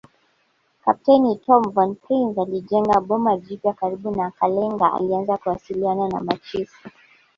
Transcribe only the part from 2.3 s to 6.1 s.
alijenga boma jipya karibu na Kalenga alianza kuwasiliana